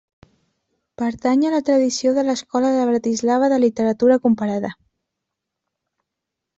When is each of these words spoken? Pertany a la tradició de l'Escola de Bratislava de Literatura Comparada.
Pertany 1.01 1.43
a 1.49 1.51
la 1.55 1.59
tradició 1.67 2.15
de 2.17 2.25
l'Escola 2.31 2.73
de 2.79 2.89
Bratislava 2.91 3.53
de 3.55 3.63
Literatura 3.67 4.21
Comparada. 4.27 4.77